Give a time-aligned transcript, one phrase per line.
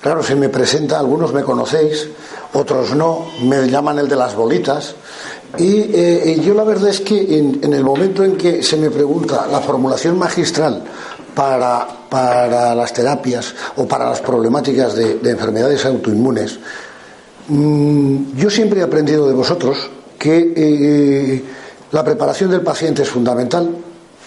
[0.00, 2.08] Claro, se me presenta, algunos me conocéis,
[2.54, 4.96] otros no, me llaman el de las bolitas.
[5.56, 9.46] Y eh, yo la verdad es que en, el momento en que se me pregunta
[9.46, 10.82] la formulación magistral
[11.36, 16.58] para, para las terapias o para las problemáticas de, enfermedades autoinmunes,
[17.46, 19.88] mm, yo siempre he aprendido de vosotros
[20.18, 21.44] que eh,
[21.92, 23.70] la preparación del paciente es fundamental,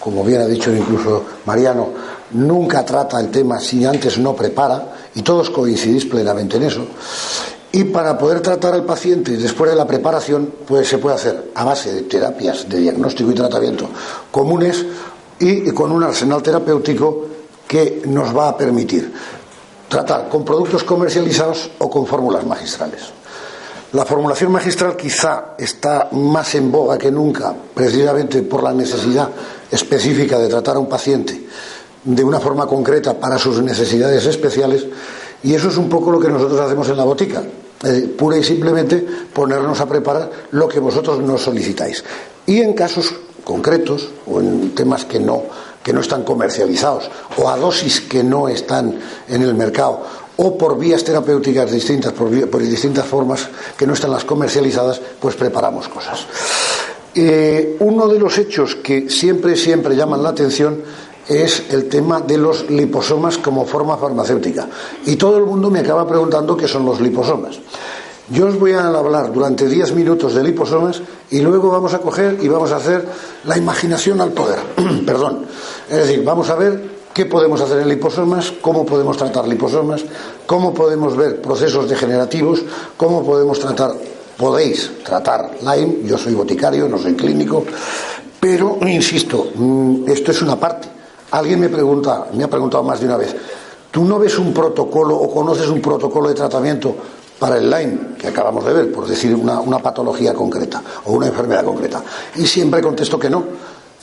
[0.00, 1.88] como bien ha dicho incluso Mariano,
[2.32, 6.86] nunca trata el tema si antes no prepara, y todos coincidís plenamente en eso.
[7.72, 11.64] Y para poder tratar al paciente después de la preparación, pues se puede hacer a
[11.64, 13.88] base de terapias de diagnóstico y tratamiento
[14.30, 14.84] comunes
[15.38, 17.26] y con un arsenal terapéutico
[17.66, 19.12] que nos va a permitir
[19.88, 23.12] tratar con productos comercializados o con fórmulas magistrales.
[23.96, 29.30] La formulación magistral quizá está más en boga que nunca, precisamente por la necesidad
[29.70, 31.46] específica de tratar a un paciente
[32.04, 34.84] de una forma concreta para sus necesidades especiales
[35.42, 37.42] y eso es un poco lo que nosotros hacemos en la botica,
[37.84, 38.98] eh, pura y simplemente
[39.32, 42.04] ponernos a preparar lo que vosotros nos solicitáis.
[42.44, 45.44] Y en casos concretos o en temas que no,
[45.82, 50.78] que no están comercializados o a dosis que no están en el mercado o por
[50.78, 56.26] vías terapéuticas distintas, por, distintas formas que no están las comercializadas, pues preparamos cosas.
[57.14, 60.82] Eh, uno de los hechos que siempre, siempre llaman la atención
[61.28, 64.68] es el tema de los liposomas como forma farmacéutica.
[65.06, 67.58] Y todo el mundo me acaba preguntando qué son los liposomas.
[68.28, 72.38] Yo os voy a hablar durante 10 minutos de liposomas y luego vamos a coger
[72.42, 73.06] y vamos a hacer
[73.44, 74.58] la imaginación al poder.
[75.06, 75.46] Perdón.
[75.88, 80.04] Es decir, vamos a ver qué podemos hacer en liposomas, cómo podemos tratar liposomas,
[80.44, 82.60] cómo podemos ver procesos degenerativos,
[82.94, 83.94] cómo podemos tratar,
[84.36, 87.64] podéis tratar Lyme, yo soy boticario, no soy clínico,
[88.38, 90.88] pero insisto, mm, esto es una parte.
[91.30, 93.34] Alguien me pregunta, me ha preguntado más de una vez,
[93.90, 96.94] ¿tú no ves un protocolo o conoces un protocolo de tratamiento
[97.38, 101.28] para el Lyme, que acabamos de ver, por decir una, una patología concreta o una
[101.28, 102.02] enfermedad concreta?
[102.34, 103.42] Y siempre contesto que no.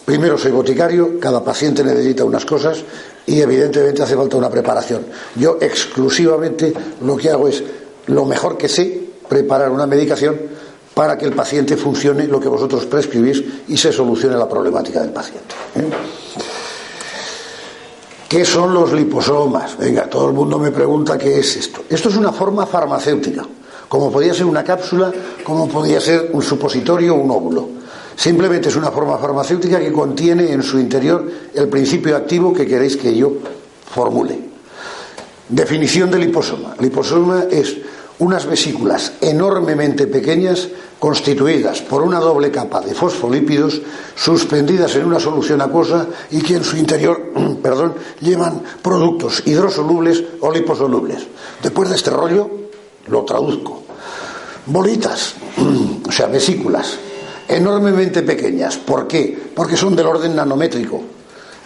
[0.06, 2.84] Primero, soy boticario, cada paciente necesita unas cosas
[3.26, 5.06] y evidentemente hace falta una preparación.
[5.36, 7.64] Yo exclusivamente lo que hago es
[8.08, 10.38] lo mejor que sé, preparar una medicación
[10.94, 15.12] para que el paciente funcione lo que vosotros prescribís y se solucione la problemática del
[15.12, 15.56] paciente.
[15.76, 15.90] ¿eh?
[18.28, 19.78] ¿Qué son los liposomas?
[19.78, 21.84] Venga, todo el mundo me pregunta qué es esto.
[21.90, 23.46] Esto es una forma farmacéutica,
[23.88, 25.12] como podía ser una cápsula,
[25.44, 27.83] como podía ser un supositorio o un óvulo.
[28.16, 32.98] Simplemente es una forma farmacéutica que contiene en su interior el principio activo que queréis
[32.98, 33.34] que yo
[33.94, 34.40] formule.
[35.50, 36.76] Definición de liposoma.
[36.80, 37.78] Liposoma es
[38.20, 40.70] unas vesículas enormemente pequeñas
[41.00, 43.82] constituidas por una doble capa de fosfolípidos
[44.16, 50.52] suspendidas en una solución acuosa y que en su interior perdón, llevan productos hidrosolubles o
[50.52, 51.28] liposolubles.
[51.62, 52.50] Después de este rollo,
[53.08, 53.84] lo traduzco.
[54.66, 55.36] Bolitas,
[56.08, 56.98] o sea, vesículas,
[57.56, 58.78] enormemente pequeñas.
[58.78, 59.38] ¿Por qué?
[59.56, 61.02] Porque son del orden nanométrico.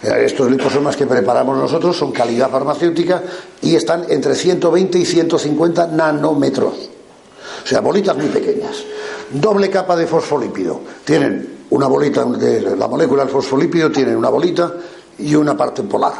[0.02, 3.22] Estos liposomas que preparamos nosotros son calidad farmacéutica
[3.62, 6.74] y están entre 120 y 150 nanómetros.
[7.64, 8.84] O sea, bolitas muy pequeñas.
[9.32, 10.80] Doble capa de fosfolípido.
[11.04, 14.72] Tienen una bolita de la molécula del fosfolípido, tienen una bolita
[15.18, 16.14] y una parte polar,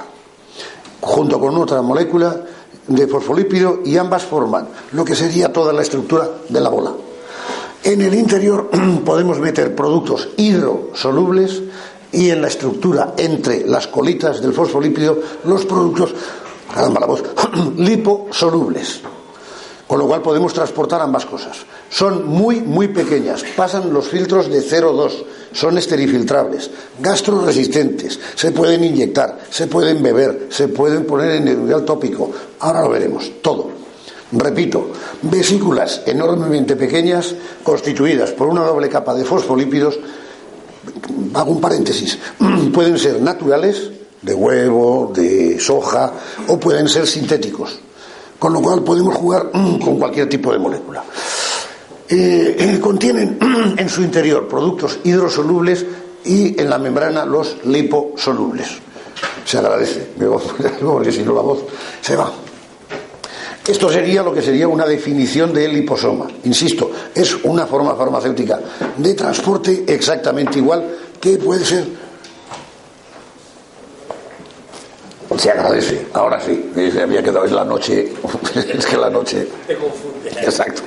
[1.01, 2.37] junto con otra molécula
[2.87, 6.93] de fosfolípido y ambas forman lo que sería toda la estructura de la bola.
[7.85, 8.71] En el interior
[9.05, 11.63] podemos meter productos hidrosolubles
[12.13, 16.15] y en la estructura entre las colitas del fosfolípido los productos,
[16.75, 17.23] la voz,
[17.77, 19.03] liposolubles.
[19.87, 21.57] Con lo cual podemos transportar ambas cosas.
[21.89, 26.71] Son muy, muy pequeñas, pasan los filtros de 0,2, son esterifiltrables,
[27.01, 32.31] gastroresistentes, se pueden inyectar, se pueden beber, se pueden poner en el tópico.
[32.61, 33.78] Ahora lo veremos, todo.
[34.33, 34.93] Repito,
[35.23, 39.99] vesículas enormemente pequeñas constituidas por una doble capa de fosfolípidos
[41.35, 42.19] hago un paréntesis,
[42.73, 43.91] pueden ser naturales,
[44.23, 46.13] de huevo, de soja,
[46.49, 47.79] o pueden ser sintéticos.
[48.39, 51.03] Con lo cual podemos jugar con cualquier tipo de molécula.
[52.09, 53.39] eh, contienen
[53.77, 55.85] en su interior productos hidrosolubles
[56.25, 58.69] y en la membrana los liposolubles.
[59.45, 60.09] Se agradece,
[60.81, 61.61] porque si no la voz
[62.01, 62.31] se va.
[63.69, 66.27] Esto sería lo que sería una definición de liposoma.
[66.45, 68.59] Insisto, es una forma farmacéutica
[68.97, 70.89] de transporte exactamente igual
[71.21, 71.85] que puede ser.
[75.37, 76.73] Se agradece, ahora sí.
[77.01, 78.11] Había quedado es la noche.
[78.55, 79.47] es que la noche.
[79.67, 80.31] Te confunde.
[80.31, 80.83] Exacto.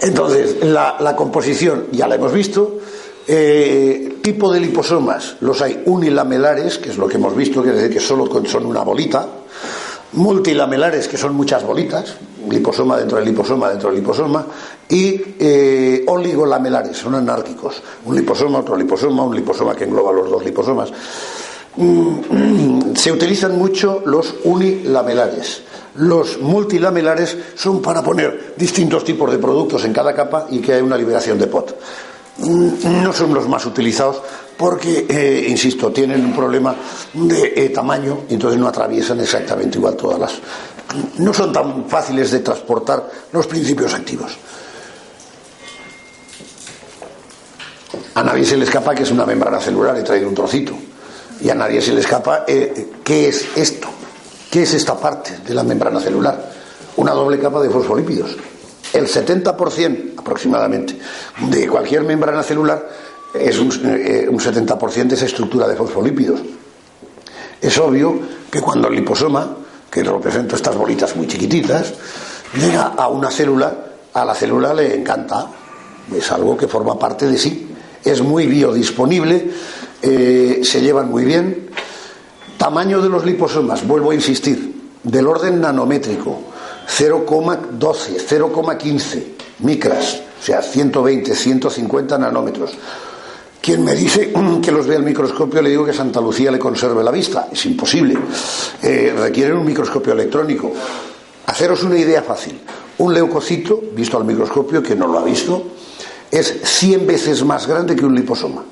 [0.00, 2.78] Entonces, la, composición ya la hemos visto.
[3.26, 7.76] Eh, tipo de liposomas, los hay unilamelares, que es lo que hemos visto, que es
[7.76, 9.26] decir que solo son una bolita,
[10.12, 12.16] multilamelares, que son muchas bolitas,
[12.48, 14.46] liposoma dentro del liposoma dentro del liposoma,
[14.88, 20.44] y eh, oligolamelares, son anárquicos, un liposoma, otro liposoma, un liposoma que engloba los dos
[20.44, 20.92] liposomas.
[21.76, 25.62] Mm, se utilizan mucho los unilamelares.
[25.94, 30.84] Los multilamelares son para poner distintos tipos de productos en cada capa y que haya
[30.84, 31.78] una liberación de pot.
[32.38, 34.20] Mm, no son los más utilizados
[34.62, 36.72] porque, eh, insisto, tienen un problema
[37.14, 40.34] de eh, tamaño entonces no atraviesan exactamente igual todas las.
[41.18, 44.30] No son tan fáciles de transportar los principios activos.
[48.14, 50.74] A nadie se le escapa que es una membrana celular, he traído un trocito.
[51.40, 53.88] Y a nadie se le escapa eh, qué es esto.
[54.48, 56.52] ¿Qué es esta parte de la membrana celular?
[56.98, 58.36] Una doble capa de fosfolípidos.
[58.92, 60.96] El 70% aproximadamente
[61.50, 66.40] de cualquier membrana celular es un, 70% eh, de esa estructura de fosfolípidos.
[67.60, 68.18] Es obvio
[68.50, 69.56] que cuando el liposoma,
[69.90, 71.94] que representa estas bolitas muy chiquititas,
[72.58, 73.74] llega a una célula,
[74.12, 75.48] a la célula le encanta,
[76.14, 77.68] es algo que forma parte de sí,
[78.04, 79.50] es muy biodisponible,
[80.02, 81.70] eh, se llevan muy bien,
[82.62, 86.42] Tamaño de los liposomas, vuelvo a insistir, del orden nanométrico,
[86.86, 89.24] 0,12, 0,15
[89.58, 92.70] micras, o sea, 120, 150 nanómetros.
[93.62, 97.04] Quien me dice que los ve al microscopio le digo que Santa Lucía le conserve
[97.04, 97.48] la vista.
[97.52, 98.18] Es imposible.
[98.82, 100.72] Eh, requieren un microscopio electrónico.
[101.46, 102.60] Haceros una idea fácil.
[102.98, 105.62] Un leucocito, visto al microscopio, que no lo ha visto,
[106.28, 108.64] es 100 veces más grande que un liposoma.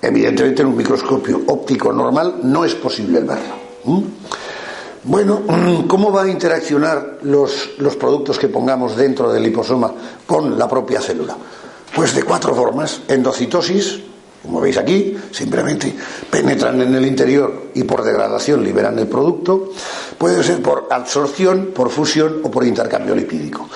[0.00, 3.56] Evidentemente en un microscopio óptico normal no es posible verlo.
[5.02, 5.42] Bueno,
[5.88, 9.92] ¿cómo va a interaccionar los, los productos que pongamos dentro del liposoma
[10.24, 11.36] con la propia célula?
[11.98, 13.00] Pues de cuatro formas.
[13.08, 13.98] Endocitosis,
[14.40, 15.92] como veis aquí, simplemente
[16.30, 19.70] penetran en el interior y por degradación liberan el producto.
[20.16, 23.68] Puede ser por absorción, por fusión o por intercambio lipídico.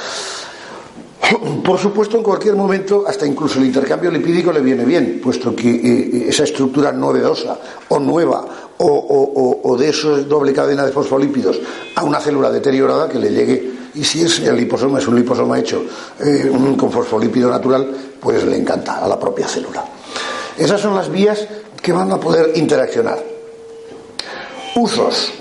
[1.65, 5.71] Por supuesto, en cualquier momento, hasta incluso el intercambio lipídico le viene bien, puesto que
[5.71, 7.59] eh, eh, esa estructura novedosa
[7.89, 8.45] o nueva
[8.79, 11.61] o, de esa doble cadena de fosfolípidos
[11.97, 15.59] a una célula deteriorada que le llegue, y si es el liposoma, es un liposoma
[15.59, 15.85] hecho
[16.21, 17.89] eh, con fosfolípido natural,
[18.21, 19.85] pues le encanta a la propia célula.
[20.57, 21.47] Esas son las vías
[21.81, 23.19] que van a poder interaccionar.
[24.77, 25.33] Usos.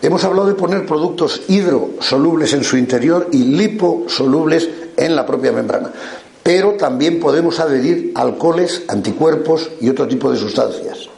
[0.00, 5.90] Hemos hablado de poner productos hidrosolubles en su interior y liposolubles en la propia membrana.
[6.42, 11.08] Pero también podemos adherir alcoholes, anticuerpos y otro tipo de sustancias.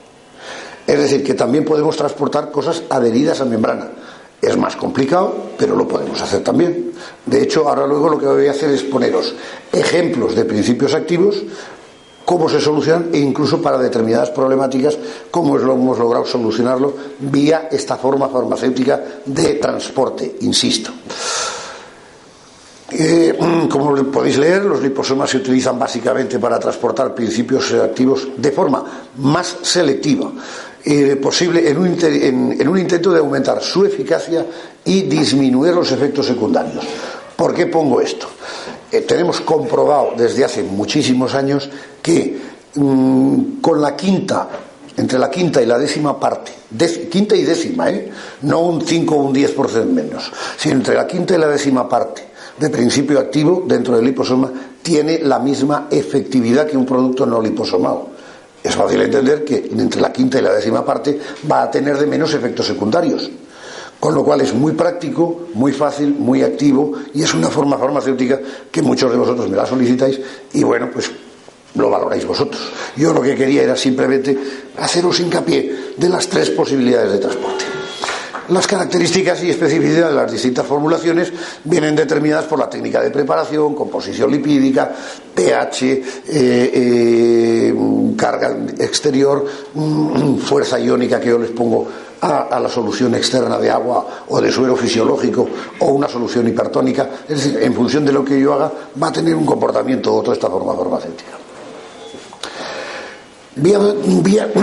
[0.86, 3.90] Es decir, que también podemos transportar cosas adheridas a membrana.
[4.40, 6.92] Es más complicado, pero lo podemos hacer también.
[7.24, 9.34] De hecho, ahora luego lo que voy a hacer es poneros
[9.72, 11.42] ejemplos de principios activos,
[12.24, 14.98] cómo se solucionan e incluso para determinadas problemáticas,
[15.30, 20.90] cómo hemos logrado solucionarlo vía esta forma farmacéutica de transporte, insisto.
[22.90, 23.36] Eh,
[23.70, 28.84] como podéis leer, los liposomas se utilizan básicamente para transportar principios activos de forma
[29.16, 30.30] más selectiva
[30.88, 34.46] eh, posible en un, intento de aumentar su eficacia
[34.84, 36.84] y disminuir los efectos secundarios.
[37.34, 38.28] ¿Por qué pongo esto?
[38.92, 41.68] Eh, tenemos comprobado desde hace muchísimos años
[42.00, 42.38] que
[42.76, 44.48] mm, con la quinta,
[44.96, 46.52] entre la quinta y la décima parte,
[47.10, 47.88] quinta y décima,
[48.42, 52.22] no un 5 o un 10% menos, sino entre la quinta y la décima parte
[52.60, 54.52] de principio activo dentro del liposoma
[54.82, 58.15] tiene la misma efectividad que un producto no liposomado.
[58.66, 62.06] Es fácil entender que entre la quinta y la décima parte va a tener de
[62.06, 63.30] menos efectos secundarios.
[64.00, 68.40] Con lo cual es muy práctico, muy fácil, muy activo y es una forma farmacéutica
[68.72, 70.20] que muchos de vosotros me la solicitáis
[70.52, 71.12] y bueno, pues
[71.76, 72.60] lo valoráis vosotros.
[72.96, 74.36] Yo lo que quería era simplemente
[74.78, 77.65] haceros hincapié de las tres posibilidades de transporte.
[78.48, 81.32] Las características y especificidad de las distintas formulaciones
[81.64, 84.92] vienen determinadas por la técnica de preparación, composición lipídica,
[85.34, 87.74] pH, eh, eh,
[88.16, 91.88] carga exterior, mm, fuerza iónica que yo les pongo
[92.20, 95.48] a, la solución externa de agua o de suero fisiológico
[95.80, 97.10] o una solución hipertónica.
[97.28, 98.72] Es decir, en función de lo que yo haga,
[99.02, 101.32] va a tener un comportamiento u otro esta forma farmacéutica.
[103.56, 103.80] Vía,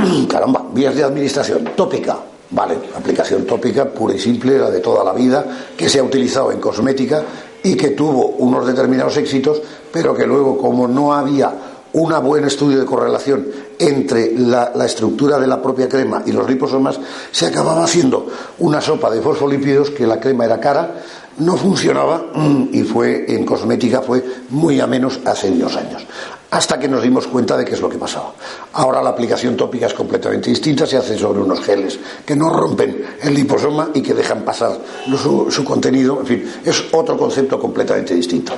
[0.30, 2.33] caramba, vías de administración tópica.
[2.54, 5.44] Vale, aplicación tópica pura y simple, la de toda la vida,
[5.76, 7.24] que se ha utilizado en cosmética
[7.64, 9.60] y que tuvo unos determinados éxitos,
[9.92, 11.52] pero que luego, como no había
[11.94, 13.48] un buen estudio de correlación
[13.80, 17.00] entre la, estructura de la propia crema y los liposomas,
[17.32, 18.28] se acababa haciendo
[18.60, 20.92] una sopa de fosfolípidos que la crema era cara,
[21.38, 22.26] no funcionaba
[22.72, 26.06] y fue en cosmética fue muy a menos hace unos años
[26.54, 28.32] hasta que nos dimos cuenta de qué es lo que pasaba.
[28.74, 33.04] Ahora la aplicación tópica es completamente distinta, se hace sobre unos geles que no rompen
[33.24, 34.78] el liposoma y que dejan pasar
[35.18, 38.54] su, contenido, en fin, es otro concepto completamente distinto.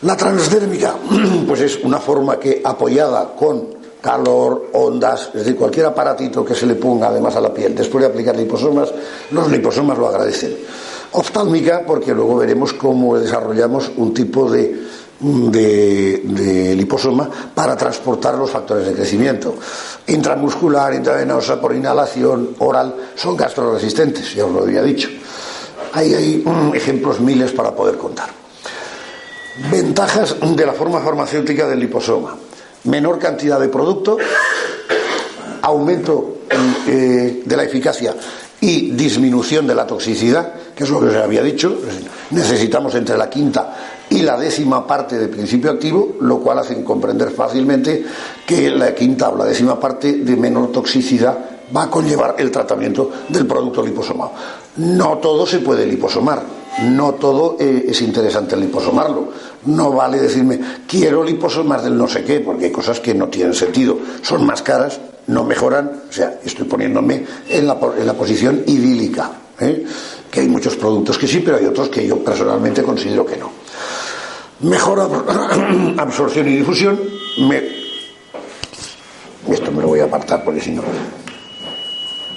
[0.00, 0.94] La transdérmica,
[1.46, 6.64] pues es una forma que apoyada con calor, ondas, es decir, cualquier aparatito que se
[6.64, 8.90] le ponga además a la piel después de aplicar liposomas,
[9.30, 10.56] los liposomas lo agradecen.
[11.12, 14.90] Oftálmica, porque luego veremos cómo desarrollamos un tipo de
[15.20, 19.54] de, liposoma para transportar los factores de crecimiento.
[20.06, 25.08] Intramuscular, intravenosa, por inhalación, oral, son gastroresistentes, ya os lo había dicho.
[25.92, 28.30] Ahí hay mm, ejemplos miles para poder contar.
[29.70, 32.36] Ventajas de la forma farmacéutica del liposoma.
[32.84, 34.16] Menor cantidad de producto,
[35.62, 36.38] aumento
[36.86, 38.14] eh, de la eficacia
[38.60, 41.76] y disminución de la toxicidad, que es lo que os había dicho.
[42.30, 43.76] Necesitamos entre la quinta
[44.08, 48.02] y la décima parte del principio activo, lo cual hace comprender fácilmente
[48.46, 51.36] que la quinta o la décima parte de menor toxicidad
[51.76, 54.32] va a conllevar el tratamiento del producto liposomado.
[54.76, 56.42] No todo se puede liposomar,
[56.84, 59.28] no todo eh, es interesante liposomarlo.
[59.66, 60.58] No vale decirme,
[60.88, 64.62] quiero liposomar del no sé qué, porque hay cosas que no tienen sentido, son más
[64.62, 69.30] caras, no mejoran, o sea, estoy poniéndome en la, en la posición idílica,
[69.60, 69.84] ¿eh?
[70.30, 73.50] que hay muchos productos que sí, pero hay otros que yo personalmente considero que no.
[74.60, 75.00] Mejor
[75.98, 77.00] absorción y difusión.
[79.48, 80.82] Esto me lo voy a apartar porque si no.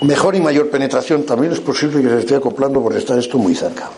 [0.01, 1.24] Mejor y mayor penetración.
[1.24, 3.89] También es posible que se esté acoplando por estar esto muy cerca.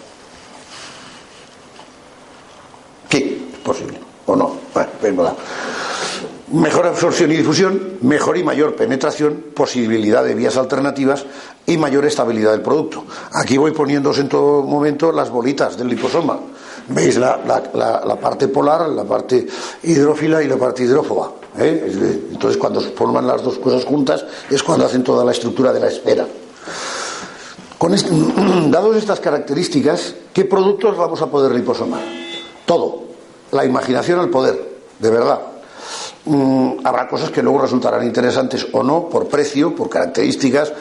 [3.09, 3.99] Sí, es posible.
[4.25, 4.57] ¿O no?
[4.73, 5.13] Bueno, pues
[6.51, 11.25] Mejor absorción y difusión, mejor y mayor penetración, posibilidad de vías alternativas
[11.65, 13.03] y mayor estabilidad del producto.
[13.33, 16.39] Aquí voy poniéndose en todo momento las bolitas del liposoma.
[16.87, 17.37] Veis la,
[18.21, 19.47] parte polar, la parte
[19.83, 21.31] hidrófila y la parte hidrófoba.
[21.57, 22.21] ¿eh?
[22.31, 25.79] Entonces, cuando se forman las dos cosas juntas, es cuando hacen toda la estructura de
[25.79, 26.27] la esfera.
[27.77, 27.95] Con
[28.71, 32.01] dados estas características, ¿qué productos vamos a poder liposomar?
[32.65, 33.03] Todo.
[33.51, 35.39] La imaginación al poder, de verdad.
[36.25, 40.73] Mm, habrá cosas que luego resultarán interesantes o no, por precio, por características,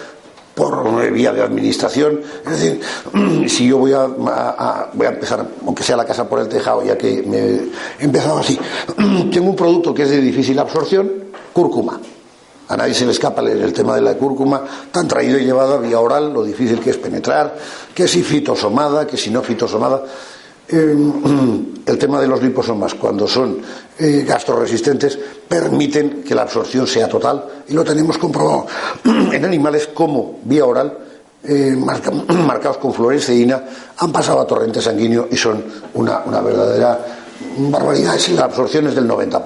[0.54, 2.20] por vía de administración.
[2.44, 2.80] Es decir,
[3.48, 6.96] si yo voy a, voy a empezar, aunque sea la casa por el tejado, ya
[6.96, 8.58] que me he empezado así,
[9.32, 11.10] tengo un producto que es de difícil absorción,
[11.52, 12.00] cúrcuma.
[12.66, 15.78] A nadie se le escapa el tema de la cúrcuma, tan traído y llevado a
[15.78, 17.54] vía oral, lo difícil que es penetrar,
[17.94, 20.02] que si fitosomada, que si no fitosomada.
[20.68, 23.58] el tema de los liposomas, cuando son
[23.98, 28.66] eh, gastroresistentes, permiten que la absorción sea total y lo tenemos comprobado
[29.04, 30.98] en animales como vía oral,
[31.44, 31.76] eh,
[32.46, 33.62] marcados con fluoresceína,
[33.98, 35.62] han pasado a torrente sanguíneo y son
[35.94, 36.98] una, verdadera
[37.58, 38.16] barbaridad.
[38.16, 39.42] Si la absorción es del 90%.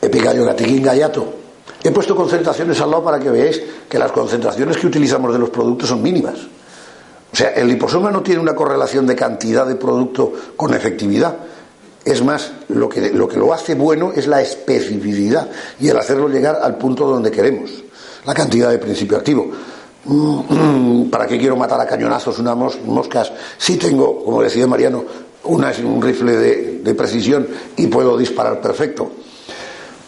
[0.00, 1.34] Epigallo gatiquín gallato.
[1.82, 5.50] He puesto concentraciones al lado para que veáis que las concentraciones que utilizamos de los
[5.50, 6.38] productos son mínimas.
[7.38, 11.36] Sea, el liposoma no tiene una correlación de cantidad de producto con efectividad.
[12.04, 16.76] Es más, lo que, lo hace bueno es la especificidad y el hacerlo llegar al
[16.76, 17.70] punto donde queremos.
[18.24, 19.52] La cantidad de principio activo.
[20.04, 25.04] Mm, ¿Para qué quiero matar a cañonazos unas moscas si tengo, como decía Mariano,
[25.44, 29.12] un rifle de, de precisión y puedo disparar perfecto?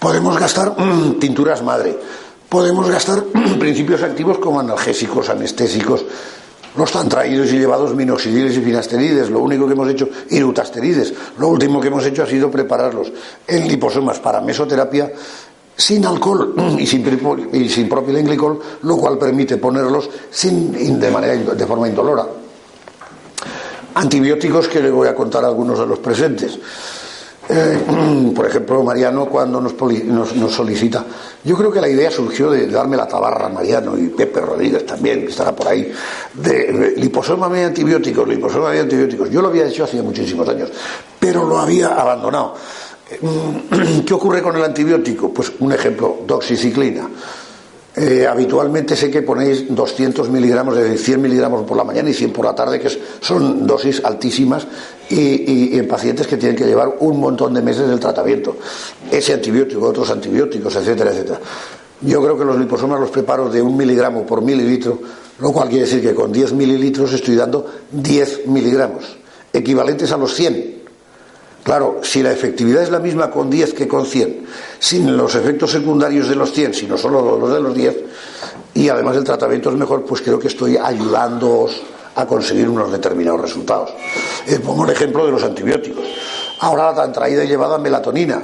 [0.01, 1.97] Podemos gastar mm, tinturas madre.
[2.49, 3.23] Podemos gastar
[3.61, 6.05] principios activos como analgésicos, anestésicos,
[6.77, 11.13] no están traídos y llevados minoxidiles y finasterides, lo único que hemos hecho, y rutasterides,
[11.39, 13.13] lo último que hemos hecho ha sido prepararlos
[13.47, 15.13] en liposomas para mesoterapia
[15.77, 21.67] sin alcohol y sin, y sin propilenglicol, lo cual permite ponerlos sin, de, manera, de
[21.67, 22.27] forma indolora.
[23.95, 26.59] Antibióticos que le voy a contar a algunos de los presentes.
[28.35, 29.75] Por ejemplo, Mariano cuando nos,
[30.53, 31.05] solicita,
[31.45, 35.23] yo creo que la idea surgió de darme la tabarra Mariano y Pepe Rodríguez también,
[35.23, 35.91] que estará por ahí,
[36.35, 39.31] de liposoma de antibióticos, liposoma de antibióticos.
[39.31, 40.71] Yo lo había hecho hace muchísimos años,
[41.19, 42.55] pero lo había abandonado.
[43.11, 45.33] Eh, ¿Qué ocurre con el antibiótico?
[45.33, 47.09] Pues un ejemplo, doxiciclina.
[47.97, 52.33] Eh, habitualmente sé que ponéis 200 miligramos, de 100 miligramos por la mañana y 100
[52.33, 52.89] por la tarde, que
[53.21, 54.65] son dosis altísimas
[55.11, 58.57] y, en pacientes que tienen que llevar un montón de meses del tratamiento.
[59.11, 61.41] Ese antibiótico, otros antibióticos, etcétera, etcétera.
[62.03, 64.99] Yo creo que los liposomas los preparo de un miligramo por mililitro,
[65.41, 69.19] lo cual quiere decir que con 10 mililitros estoy dando 10 miligramos,
[69.53, 70.81] equivalentes a los 100
[71.63, 74.47] Claro, si la efectividad es la misma con 10 que con 100,
[74.79, 77.97] sin los efectos secundarios de los 100, sino solo los de los 10,
[78.75, 81.83] y además el tratamiento es mejor, pues creo que estoy ayudándoos
[82.21, 83.91] a conseguir unos determinados resultados.
[84.47, 86.05] Eh, pongo el ejemplo de los antibióticos.
[86.61, 88.41] Ahora la tan traída y llevada melatonina.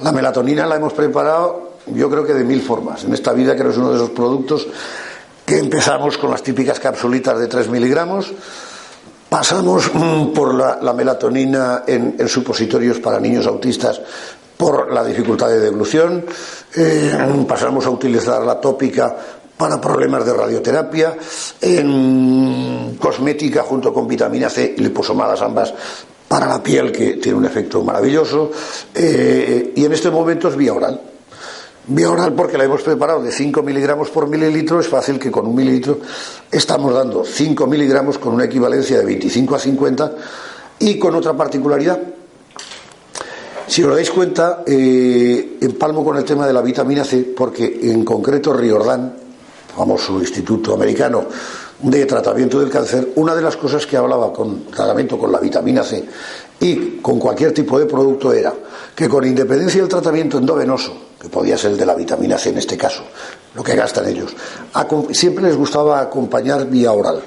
[0.00, 3.04] La melatonina la hemos preparado, yo creo que de mil formas.
[3.04, 4.66] En esta vida, que es uno de esos productos
[5.46, 8.32] que empezamos con las típicas capsulitas de 3 miligramos
[9.30, 14.00] Pasamos mm, por la, melatonina en, supositorios para niños autistas
[14.56, 16.26] por la dificultad de deglución,
[16.74, 17.16] eh,
[17.48, 19.16] pasamos a utilizar la tópica
[19.60, 21.18] para problemas de radioterapia,
[21.60, 25.74] en cosmética junto con vitamina C y liposomadas ambas
[26.26, 28.50] para la piel que tiene un efecto maravilloso
[28.94, 30.98] eh, y en este momento es vía oral.
[31.88, 35.46] Vía oral porque la hemos preparado de 5 miligramos por mililitro, es fácil que con
[35.46, 35.98] un mililitro
[36.50, 40.12] estamos dando 5 miligramos con una equivalencia de 25 a 50
[40.78, 42.00] y con otra particularidad.
[43.66, 48.06] Si os dais cuenta, eh, empalmo con el tema de la vitamina C porque en
[48.06, 49.29] concreto Riordan,
[49.80, 51.24] famoso instituto americano
[51.80, 55.82] de tratamiento del cáncer, una de las cosas que hablaba con tratamiento con la vitamina
[55.82, 56.04] C
[56.60, 58.52] y con cualquier tipo de producto era
[58.94, 62.58] que con independencia del tratamiento endovenoso, que podía ser el de la vitamina C en
[62.58, 63.04] este caso,
[63.54, 64.36] lo que gastan ellos,
[65.12, 67.22] siempre les gustaba acompañar vía oral.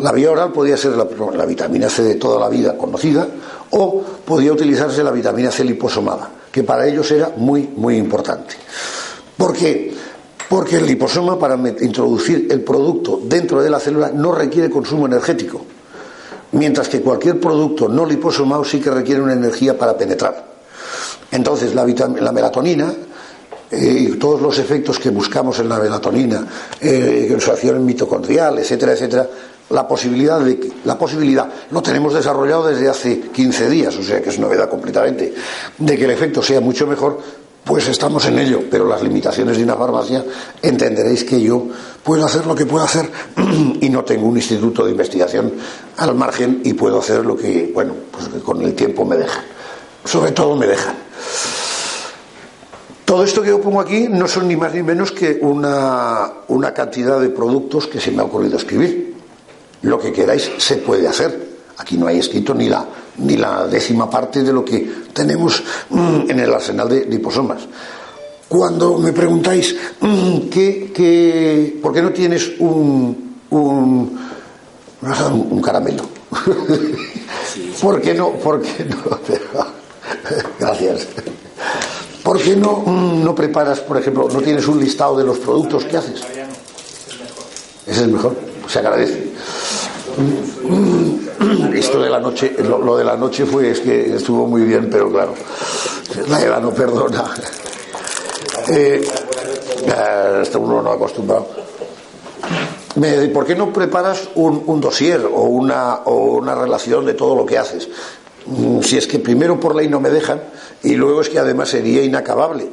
[0.00, 3.26] La vía oral podía ser la, vitamina C de toda la vida conocida
[3.70, 8.56] o podía utilizarse la vitamina C liposomada, que para ellos era muy, muy importante.
[9.38, 9.97] ¿Por qué?
[10.48, 15.62] Porque el liposoma para introducir el producto dentro de la célula no requiere consumo energético
[16.52, 20.46] mientras que cualquier producto no liposomado sí que requiere una energía para penetrar.
[21.30, 22.92] Entonces, la, la melatonina
[23.70, 26.46] eh, y todos los efectos que buscamos en la melatonina,
[26.80, 29.28] eh, su acción mitocondrial, etcétera, etcétera,
[29.70, 34.30] la posibilidad de la posibilidad lo tenemos desarrollado desde hace 15 días, o sea que
[34.30, 35.34] es novedad completamente,
[35.76, 37.20] de que el efecto sea mucho mejor
[37.68, 40.24] pues estamos en ello, pero las limitaciones de una farmacia
[40.62, 41.66] entenderéis que yo
[42.02, 43.10] puedo hacer lo que puedo hacer
[43.82, 45.52] y no tengo un instituto de investigación
[45.98, 49.44] al margen y puedo hacer lo que, bueno, pues con el tiempo me dejan.
[50.02, 50.94] Sobre todo me dejan.
[53.04, 56.72] Todo esto que yo pongo aquí no son ni más ni menos que una, una
[56.72, 59.14] cantidad de productos que se me ha ocurrido escribir.
[59.82, 61.48] Lo que queráis se puede hacer.
[61.76, 62.86] Aquí no hay escrito ni la
[63.18, 67.62] ni la décima parte de lo que tenemos mm, en el arsenal de liposomas.
[68.48, 74.18] Cuando me preguntáis, mm, ¿qué, por qué no tienes un, un,
[75.50, 76.04] un caramelo?
[77.80, 78.32] ¿Por qué no?
[78.32, 79.18] ¿Por qué no?
[80.58, 81.06] Gracias.
[82.22, 85.84] ¿Por qué no, mm, no preparas, por ejemplo, no tienes un listado de los productos
[85.84, 86.20] que haces?
[87.86, 88.36] Ese es el mejor,
[88.68, 89.32] se agradece.
[91.78, 95.10] Esto de la noche, lo, de la noche fue, es que estuvo muy bien, pero
[95.10, 95.34] claro,
[96.28, 97.24] la edad no perdona.
[98.68, 99.00] Eh,
[100.42, 101.46] esto uno no acostumbrado.
[103.32, 107.46] ¿Por qué no preparas un, un dossier o una, o una relación de todo lo
[107.46, 107.88] que haces?
[108.46, 110.42] Mm, si es que primero por ley no me dejan
[110.82, 112.68] y luego es que además sería inacabable.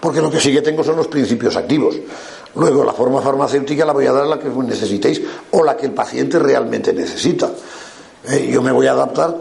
[0.00, 1.96] Porque lo que sí que tengo son los principios activos.
[2.54, 5.92] Luego, la forma farmacéutica la voy a dar la que necesitéis o la que el
[5.92, 7.50] paciente realmente necesita.
[8.24, 9.36] Eh, yo me voy a adaptar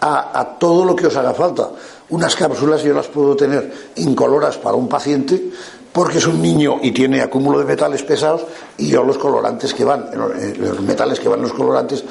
[0.00, 1.70] a, todo lo que os haga falta.
[2.10, 5.50] Unas cápsulas yo las puedo tener incoloras para un paciente
[5.92, 8.42] porque es un niño y tiene acúmulo de metales pesados
[8.78, 12.02] y yo los colorantes que van, eh, los metales que van los colorantes,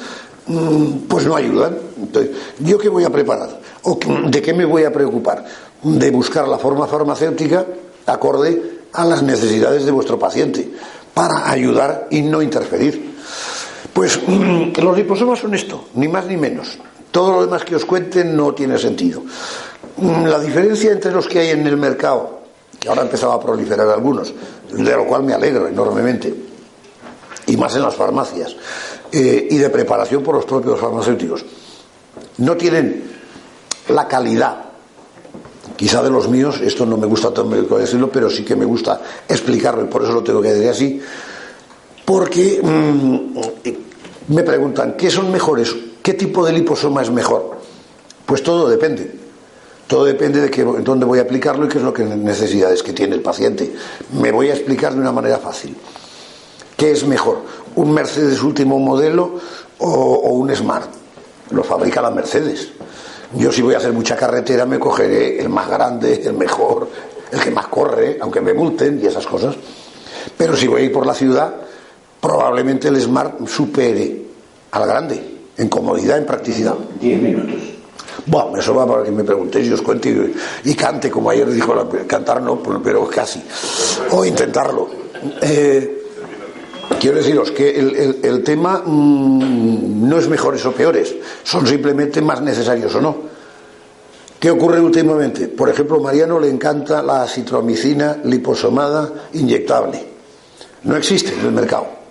[0.46, 1.76] mm, pues no ayudan.
[1.98, 3.60] Entonces, ¿yo qué voy a preparar?
[3.82, 5.44] ¿O de qué me voy a preocupar?
[5.82, 7.66] De buscar la forma farmacéutica
[8.06, 10.70] acorde a las necesidades de vuestro paciente
[11.12, 13.11] para ayudar y no interferir.
[13.92, 16.78] Pues los liposomas son esto, ni más ni menos.
[17.10, 19.22] Todo lo demás que os cuenten no tiene sentido.
[19.98, 22.40] Mm, la diferencia entre los que hay en el mercado,
[22.80, 24.32] que ahora ha empezado a proliferar algunos,
[24.72, 26.34] de lo cual me alegro enormemente,
[27.46, 28.56] y más en las farmacias,
[29.12, 31.44] eh, y de preparación por los propios farmacéuticos,
[32.38, 33.12] no tienen
[33.88, 34.72] la calidad
[35.76, 39.00] Quizá de los míos, esto no me gusta tanto decirlo, pero sí que me gusta
[39.28, 41.00] explicarlo y por eso lo tengo que decir así,
[42.04, 43.38] porque mm,
[44.28, 45.74] me preguntan, ¿qué son mejores?
[46.02, 47.58] ¿Qué tipo de liposoma es mejor?
[48.26, 49.18] Pues todo depende.
[49.86, 53.14] Todo depende de dónde voy a aplicarlo y qué es lo que necesidades que tiene
[53.14, 53.72] el paciente.
[54.18, 55.76] Me voy a explicar de una manera fácil.
[56.76, 57.42] ¿Qué es mejor?
[57.76, 59.38] ¿Un Mercedes último modelo
[59.78, 60.90] o, o un Smart?
[61.50, 62.70] Lo fabrica la Mercedes.
[63.34, 66.88] Yo si voy a hacer mucha carretera me cogeré el más grande, el mejor,
[67.30, 69.56] el que más corre, aunque me multen y esas cosas.
[70.36, 71.54] Pero si voy a ir por la ciudad,
[72.22, 74.22] probablemente el Smart supere
[74.70, 76.76] al grande en comodidad, en practicidad.
[77.00, 77.60] Diez minutos.
[78.26, 81.50] Bueno, eso va para que me preguntéis y os cuente y, y cante, como ayer
[81.50, 83.42] dijo, la, cantar no, pero casi.
[84.12, 84.88] O intentarlo.
[85.40, 86.04] Eh,
[87.00, 92.22] quiero deciros que el, el, el tema mmm, no es mejores o peores, son simplemente
[92.22, 93.16] más necesarios o no.
[94.38, 95.48] ¿Qué ocurre últimamente?
[95.48, 100.04] Por ejemplo, a Mariano le encanta la citromicina liposomada inyectable.
[100.84, 102.01] No existe en el mercado.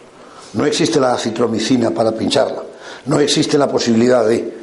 [0.53, 2.63] No existe la citromicina para pincharla.
[3.05, 4.61] No existe la posibilidad de.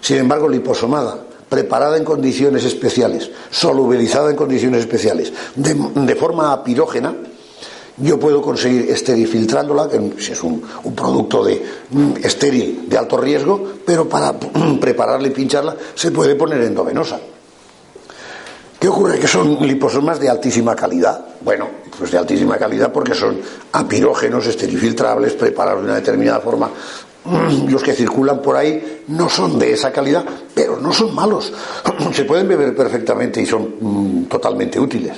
[0.00, 7.14] Sin embargo, liposomada, preparada en condiciones especiales, solubilizada en condiciones especiales, de, forma apirógena,
[7.96, 10.62] yo puedo conseguir esterifiltrándola, que es un,
[10.94, 14.38] producto de, mm, estéril de alto riesgo, pero para
[14.80, 17.18] prepararla y pincharla se puede poner endovenosa.
[18.78, 19.18] ¿Qué ocurre?
[19.18, 21.20] Que son liposomas de altísima calidad.
[21.40, 23.40] Bueno, pues de altísima calidad porque son
[23.72, 26.70] apirógenos, esterifiltrables, preparados de una determinada forma.
[27.68, 31.52] Los que circulan por ahí no son de esa calidad, pero no son malos.
[32.12, 35.12] Se pueden beber perfectamente y son mm, totalmente útiles.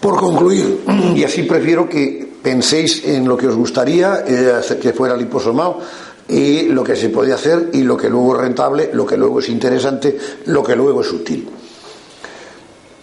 [0.00, 0.84] Por concluir,
[1.16, 5.80] y así prefiero que penséis en lo que os gustaría eh, que fuera liposomado
[6.28, 9.40] y lo que se puede hacer y lo que luego es rentable, lo que luego
[9.40, 11.48] es interesante, lo que luego es útil.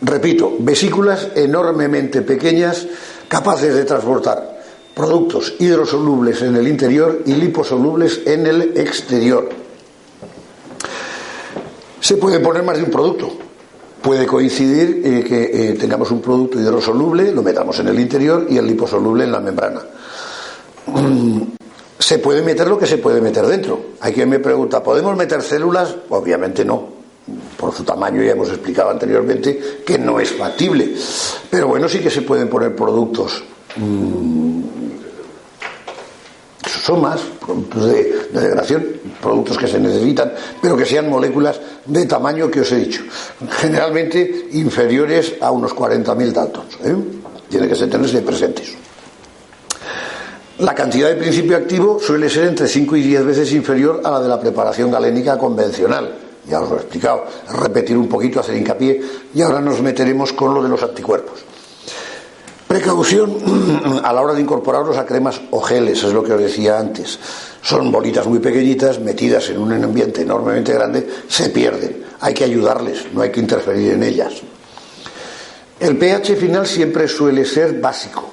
[0.02, 2.86] Repito, vesículas enormemente pequeñas
[3.28, 4.54] capaces de transportar
[4.94, 9.50] productos hidrosolubles en el interior y liposolubles en el exterior.
[12.00, 13.32] Se puede poner más de un producto.
[14.02, 18.58] Puede coincidir eh, que eh, tengamos un producto hidrosoluble, lo metamos en el interior y
[18.58, 19.82] el liposoluble en la membrana.
[22.04, 23.80] Se puede meter lo que se puede meter dentro.
[24.02, 25.96] Hay quien me pregunta, ¿podemos meter células?
[26.10, 26.89] Obviamente no.
[27.58, 30.96] Por su tamaño ya hemos explicado anteriormente que no es factible.
[31.50, 33.42] Pero bueno, sí que se pueden poner productos
[33.78, 34.63] mmm,
[36.68, 38.86] somas, productos de, de, degradación,
[39.22, 43.02] productos que se necesitan, pero que sean moléculas de tamaño que os he dicho.
[43.50, 46.66] Generalmente inferiores a unos 40.000 datos.
[46.84, 46.96] ¿eh?
[47.48, 48.76] Tiene que tenerse presentes.
[50.63, 54.21] La cantidad de principio activo suele ser entre 5 y 10 veces inferior a la
[54.21, 56.15] de la preparación galénica convencional.
[56.47, 57.26] Ya os lo he explicado.
[57.49, 59.02] Repetir un poquito, hacer hincapié.
[59.36, 61.43] Y ahora nos meteremos con lo de los anticuerpos.
[62.65, 63.36] Precaución
[64.06, 67.19] a la hora de incorporarlos a cremas o geles, es lo que os decía antes.
[67.62, 72.06] Son bolitas muy pequeñitas, metidas en un ambiente enormemente grande, se pierden.
[72.21, 74.32] Hay que ayudarles, no hay que interferir en ellas.
[75.78, 78.33] El pH final siempre suele ser básico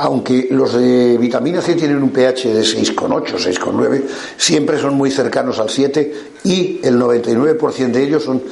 [0.00, 4.02] aunque los de vitamina C tienen un pH de 6,8, 6,9,
[4.36, 8.42] siempre son muy cercanos al 7 y el 99% de ellos son,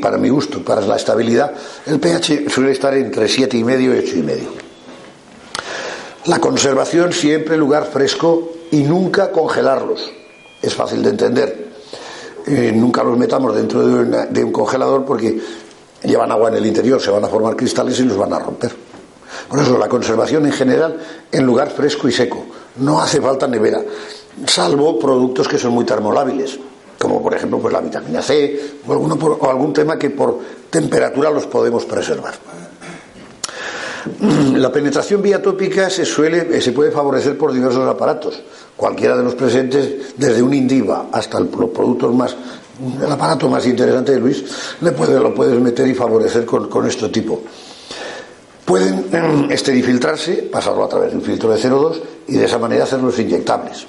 [0.00, 1.52] para mi gusto, para la estabilidad,
[1.84, 4.38] el pH suele estar entre 7,5 y 8,5.
[6.24, 10.10] La conservación siempre lugar fresco y nunca congelarlos.
[10.62, 11.68] Es fácil de entender.
[12.46, 13.86] Eh, nunca los metamos dentro
[14.26, 15.38] de un congelador porque
[16.04, 18.87] llevan agua en el interior, se van a formar cristales y los van a romper.
[19.48, 20.98] Por eso la conservación en general
[21.30, 22.44] en lugar fresco y seco.
[22.76, 23.82] No hace falta nevera,
[24.46, 26.58] salvo productos que son muy termolábiles,
[26.98, 30.38] como por ejemplo pues la vitamina C o, alguno algún tema que por
[30.70, 32.34] temperatura los podemos preservar.
[34.54, 38.40] La penetración vía tópica se, suele, se puede favorecer por diversos aparatos.
[38.76, 42.34] Cualquiera de los presentes, desde un Indiva hasta el, los productos más,
[43.02, 44.44] el aparato más interesante de Luis,
[44.80, 47.42] le puede, lo puedes meter y favorecer con, con este tipo
[48.68, 52.84] pueden eh, esterifiltrarse, pasarlo a través de un filtro de 0,2 y de esa manera
[52.84, 53.86] hacerlos inyectables.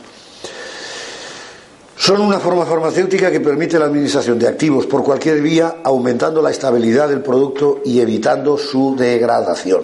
[1.98, 6.50] Son una forma farmacéutica que permite la administración de activos por cualquier vía, aumentando la
[6.50, 9.82] estabilidad del producto y evitando su degradación.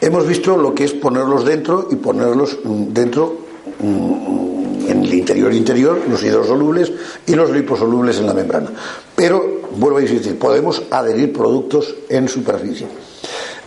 [0.00, 3.36] Hemos visto lo que es ponerlos dentro y ponerlos mm, dentro
[3.78, 6.92] mm, en el interior interior, los hidrosolubles
[7.24, 8.70] y los liposolubles en la membrana.
[9.14, 12.86] Pero vuelvo a insistir, podemos adherir productos en superficie.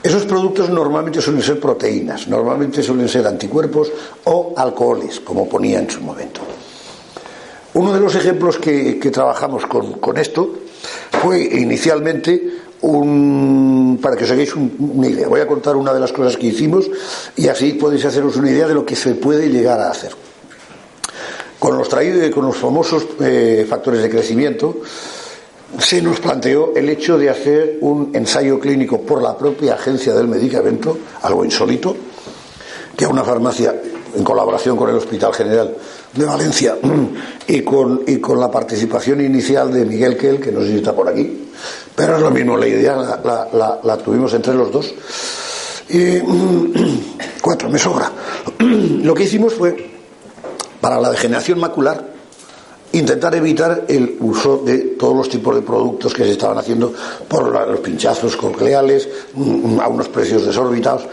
[0.01, 3.91] Esos productos normalmente suelen ser proteínas, normalmente suelen ser anticuerpos
[4.25, 6.41] o alcoholes, como ponía en su momento.
[7.73, 10.49] Uno de los ejemplos que, trabajamos con, esto
[11.21, 12.41] fue inicialmente
[12.81, 13.99] un.
[14.01, 15.27] para que os hagáis un, una idea.
[15.27, 16.89] Voy a contar una de las cosas que hicimos
[17.35, 20.11] y así podéis haceros una idea de lo que se puede llegar a hacer.
[21.59, 24.77] con los traídos con los famosos eh, factores de crecimiento,
[25.77, 30.27] se nos planteó el hecho de hacer un ensayo clínico por la propia agencia del
[30.27, 31.95] medicamento, algo insólito,
[32.97, 33.75] que a una farmacia,
[34.15, 35.75] en colaboración con el Hospital General
[36.13, 36.77] de Valencia
[37.47, 38.03] y con,
[38.39, 41.49] la participación inicial de Miguel Kell, que no sé si está por aquí,
[41.95, 44.93] pero es lo mismo, la idea la, tuvimos entre los dos.
[45.89, 46.19] Y,
[47.41, 48.11] cuatro, me sobra.
[48.59, 49.89] Lo que hicimos fue,
[50.79, 52.18] para la degeneración macular,
[52.93, 56.93] intentar evitar el uso de todos los tipos de productos que se estaban haciendo
[57.27, 61.03] por los pinchazos cocleales mm, a unos precios desorbitados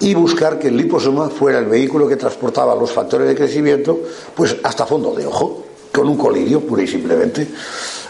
[0.00, 4.00] y buscar que el liposoma fuera el vehículo que transportaba los factores de crecimiento
[4.34, 7.46] pues hasta fondo de ojo con un colirio pura y simplemente.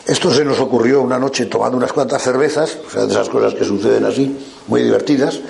[0.06, 3.54] Esto se nos ocurrió una noche tomando unas cuantas cervezas o sea de esas cosas
[3.54, 4.34] que suceden así
[4.66, 5.40] muy divertidas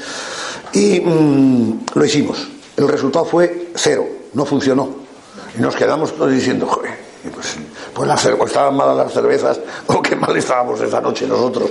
[0.72, 2.48] y mm, lo hicimos.
[2.76, 5.04] El resultado fue cero no funcionó.
[5.56, 7.56] Y nos quedamos diciendo joder pues,
[7.94, 11.70] pues estaban malas las cervezas o qué mal estábamos esa noche nosotros.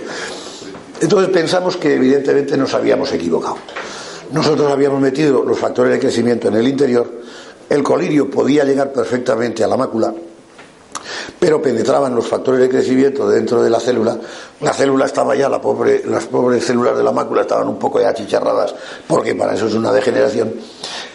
[1.02, 3.58] Entonces pensamos que evidentemente nos habíamos equivocado.
[4.32, 7.08] Nosotros habíamos metido los factores de crecimiento en el interior,
[7.70, 10.14] el colirio podía llegar perfectamente a la mácula,
[11.40, 14.18] pero penetraban los factores de crecimiento dentro de la célula.
[14.62, 18.00] La célula estaba ya, la pobre, las pobres células de la mácula estaban un poco
[18.00, 18.74] ya achicharradas,
[19.08, 20.54] porque para eso es una degeneración.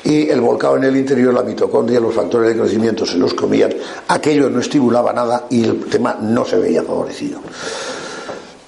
[0.04, 3.74] Y el volcado en el interior, la mitocondria, los factores de crecimiento se los comían.
[4.08, 7.40] Aquello no estimulaba nada y el tema no se veía favorecido.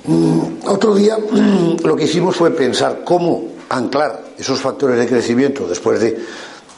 [0.04, 1.18] Mm, otro día
[1.84, 6.18] lo que hicimos fue pensar cómo anclar esos factores de crecimiento después de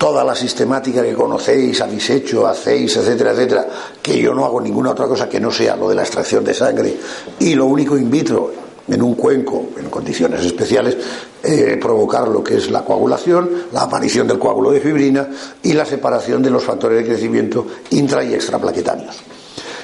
[0.02, 3.68] toda la sistemática que conocéis, habéis hecho, hacéis, etcétera, etcétera,
[4.02, 6.52] que yo no hago ninguna otra cosa que no sea lo de la extracción de
[6.52, 6.96] sangre
[7.38, 8.50] y lo único in vitro
[8.88, 10.96] en un cuenco, en condiciones especiales,
[11.44, 15.28] eh, provocar lo que es la coagulación, la aparición del coágulo de fibrina
[15.62, 19.14] y la separación de los factores de crecimiento intra y extraplaquetarios.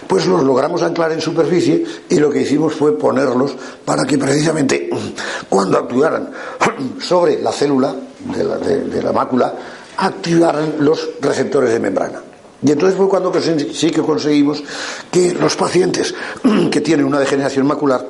[0.09, 3.55] Pues los logramos anclar en superficie y lo que hicimos fue ponerlos
[3.85, 4.91] para que precisamente
[5.49, 6.31] cuando actuaran
[7.01, 7.95] sobre la célula
[8.35, 9.55] de la mácula,
[9.99, 12.23] activaran los receptores de membrana.
[12.63, 14.63] Y entonces fue cuando sí que conseguimos
[15.11, 16.15] que los pacientes
[16.71, 18.05] que tienen una degeneración macular,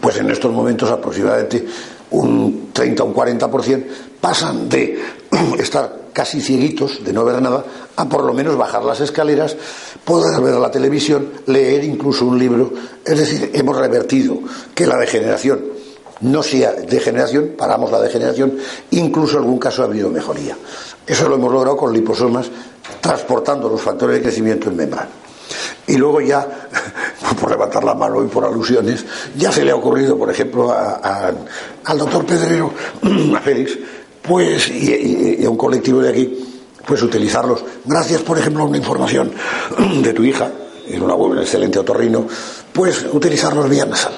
[0.00, 1.66] pues en estos momentos aproximadamente
[2.10, 3.84] un 30 o un 40%,
[4.20, 5.00] pasan de
[5.58, 9.56] estar casi cieguitos, de no ver nada, a por lo menos bajar las escaleras,
[10.04, 12.72] poder ver la televisión, leer incluso un libro.
[13.04, 14.38] Es decir, hemos revertido
[14.74, 15.78] que la degeneración
[16.20, 18.58] no sea degeneración, paramos la degeneración,
[18.90, 20.56] incluso en algún caso ha habido mejoría.
[21.08, 22.50] Eso lo hemos logrado con liposomas
[23.00, 25.08] transportando los factores de crecimiento en membrana.
[25.86, 26.46] Y luego ya,
[27.40, 29.04] por levantar la mano y por alusiones,
[29.36, 32.72] ya se le ha ocurrido, por ejemplo, al doctor Pedrero,
[33.36, 33.78] a Félix,
[34.22, 37.64] pues, y, a un colectivo de aquí, pues utilizarlos.
[37.86, 39.32] Gracias, por ejemplo, a una información
[40.02, 40.50] de tu hija,
[40.86, 42.26] en una un excelente otorrino,
[42.72, 44.12] pues utilizarlos vía nasal.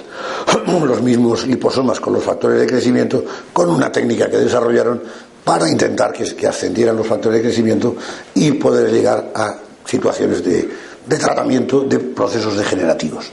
[0.66, 5.02] Los mismos liposomas con los factores de crecimiento, con una técnica que desarrollaron
[5.44, 7.96] para intentar que, ascendieran los factores de crecimiento
[8.34, 10.68] y poder llegar a situaciones de,
[11.06, 13.30] de tratamiento de procesos degenerativos.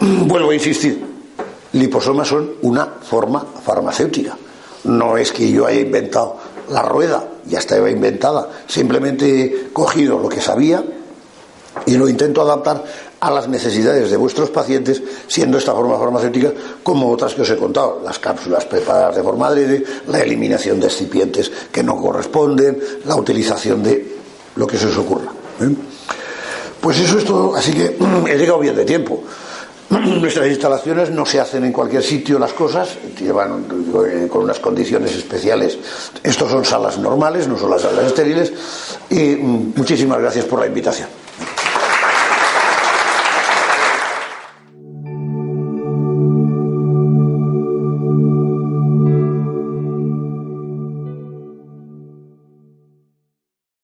[0.00, 1.04] Mm, vuelvo a insistir,
[1.72, 4.36] liposomas son una forma farmacéutica.
[4.84, 6.38] No es que yo haya inventado
[6.70, 10.82] la rueda, ya estaba inventada, simplemente he cogido lo que sabía
[11.86, 12.84] y lo intento adaptar
[13.22, 17.56] a las necesidades de vuestros pacientes, siendo esta forma farmacéutica como otras que os he
[17.56, 23.14] contado, las cápsulas preparadas de forma adrede, la eliminación de excipientes que no corresponden, la
[23.14, 24.16] utilización de
[24.56, 25.30] lo que se os ocurra.
[25.60, 25.72] ¿eh?
[26.80, 29.22] Pues eso es todo, así que he llegado bien de tiempo.
[29.90, 33.66] Nuestras instalaciones no se hacen en cualquier sitio las cosas, llevan
[34.04, 35.78] eh, con unas condiciones especiales.
[36.24, 38.52] Estos son salas normales, no son las salas estériles.
[39.10, 41.21] Y mm, muchísimas gracias por la invitación.